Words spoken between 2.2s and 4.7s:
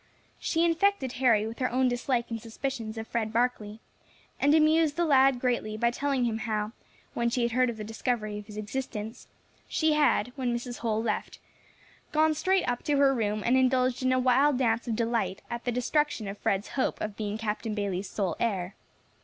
and suspicions of Fred Barkley, and